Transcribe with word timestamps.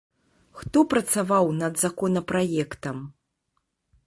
Хто 0.61 0.79
працаваў 0.93 1.53
над 1.61 1.73
законапраектам? 1.83 2.97